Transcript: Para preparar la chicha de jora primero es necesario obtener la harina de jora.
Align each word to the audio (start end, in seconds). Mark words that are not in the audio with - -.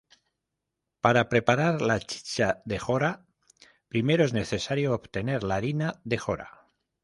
Para 0.99 1.29
preparar 1.29 1.83
la 1.83 1.99
chicha 1.99 2.63
de 2.65 2.79
jora 2.79 3.23
primero 3.87 4.25
es 4.25 4.33
necesario 4.33 4.95
obtener 4.95 5.43
la 5.43 5.57
harina 5.57 6.01
de 6.03 6.17
jora. 6.17 6.65